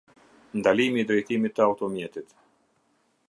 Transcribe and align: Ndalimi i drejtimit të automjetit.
Ndalimi 0.59 0.99
i 1.01 1.03
drejtimit 1.11 1.55
të 1.59 1.65
automjetit. 1.67 2.35